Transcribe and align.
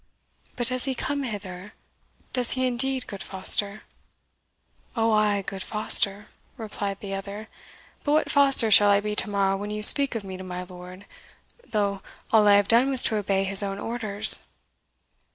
"But 0.55 0.65
does 0.65 0.85
he 0.85 0.95
come 0.95 1.21
hither? 1.21 1.73
does 2.33 2.53
he 2.53 2.65
indeed, 2.65 3.05
good 3.05 3.21
Foster?" 3.21 3.83
"Oh, 4.95 5.11
ay, 5.11 5.43
good 5.45 5.61
Foster!" 5.61 6.25
replied 6.57 7.01
the 7.01 7.13
other. 7.13 7.49
"But 8.03 8.11
what 8.13 8.31
Foster 8.31 8.71
shall 8.71 8.89
I 8.89 8.99
be 8.99 9.15
to 9.15 9.29
morrow 9.29 9.57
when 9.57 9.69
you 9.69 9.83
speak 9.83 10.15
of 10.15 10.23
me 10.23 10.37
to 10.37 10.43
my 10.43 10.63
lord 10.63 11.05
though 11.69 12.01
all 12.33 12.47
I 12.47 12.55
have 12.55 12.67
done 12.67 12.89
was 12.89 13.03
to 13.03 13.17
obey 13.17 13.43
his 13.43 13.61
own 13.61 13.77
orders?" 13.77 14.47